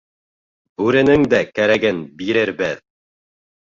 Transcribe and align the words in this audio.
—Бүренең 0.83 1.29
дә 1.35 1.43
кәрәген 1.53 2.03
бирербеҙ! 2.23 2.85